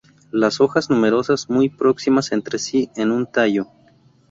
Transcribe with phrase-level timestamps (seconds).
[0.31, 3.67] Las hojas numerosas, muy próximas entre sí en un tallo.